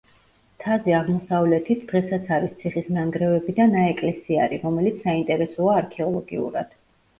მთაზე 0.53 0.95
აღმოსავლეთით 0.99 1.83
დღესაც 1.91 2.31
არის 2.39 2.55
ციხის 2.63 2.89
ნანგრევები 2.97 3.57
და 3.61 3.69
ნაეკლესიარი, 3.75 4.61
რომელიც 4.67 5.01
საინტერესოა 5.07 5.79
არქეოლოგიურად. 5.85 6.77